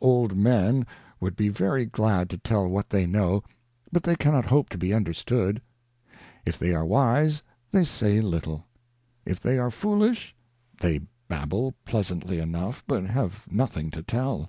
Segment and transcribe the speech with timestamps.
[0.00, 0.86] Old men
[1.20, 2.36] would be very glad to INTRODUCTION.
[2.38, 3.42] ix to tell what they know,
[3.92, 5.60] but they cannot hope to be under stood.
[6.46, 8.64] If they are wise, they say little;
[9.26, 10.34] if they are foolish,
[10.80, 14.48] they babble pleasantly enough, but have nothing to tell.